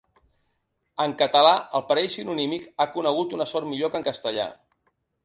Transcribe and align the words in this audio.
En 1.03 1.11
català 1.19 1.51
el 1.79 1.85
parell 1.91 2.09
sinonímic 2.13 2.65
ha 2.79 2.87
conegut 2.97 3.37
una 3.39 3.47
sort 3.53 3.71
millor 3.75 3.93
que 3.97 4.01
en 4.03 4.09
castellà. 4.09 4.49